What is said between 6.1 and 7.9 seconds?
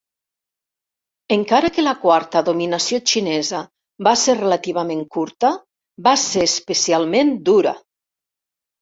va ser especialment dura.